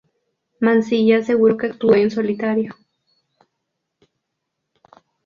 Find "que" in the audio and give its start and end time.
1.57-1.67